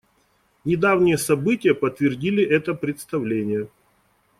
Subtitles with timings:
[0.65, 3.67] Недавние события подтвердили это представление.